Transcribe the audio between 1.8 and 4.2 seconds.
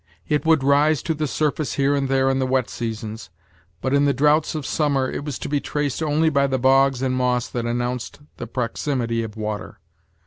and there, in the wet seasons, but in the